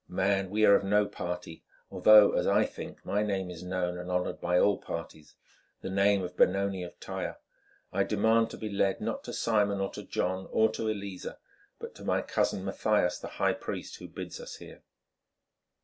Man, 0.09 0.49
we 0.49 0.65
are 0.65 0.73
of 0.73 0.83
no 0.83 1.05
party, 1.05 1.63
although, 1.91 2.31
as 2.33 2.47
I 2.47 2.65
think, 2.65 3.05
my 3.05 3.21
name 3.21 3.51
is 3.51 3.61
known 3.61 3.99
and 3.99 4.09
honoured 4.09 4.41
by 4.41 4.57
all 4.57 4.79
parties—the 4.79 5.89
name 5.91 6.23
of 6.23 6.35
Benoni 6.35 6.81
of 6.81 6.99
Tyre. 6.99 7.37
I 7.93 8.03
demand 8.03 8.49
to 8.49 8.57
be 8.57 8.71
led, 8.71 8.99
not 8.99 9.23
to 9.25 9.31
Simon, 9.33 9.79
or 9.79 9.91
to 9.91 10.01
John, 10.01 10.47
or 10.51 10.71
to 10.71 10.89
Eleazer, 10.89 11.37
but 11.77 11.93
to 11.93 12.03
my 12.03 12.23
cousin, 12.23 12.65
Mathias, 12.65 13.19
the 13.19 13.27
high 13.37 13.53
priest, 13.53 13.97
who 13.97 14.07
bids 14.07 14.39
us 14.39 14.55
here." 14.55 14.81